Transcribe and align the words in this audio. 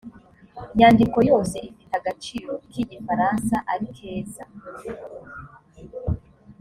nyandiko 0.77 1.17
yose 1.29 1.57
ifite 1.69 1.93
agaciro 1.99 2.53
kifaranga 2.71 3.57
arikeza 3.71 4.43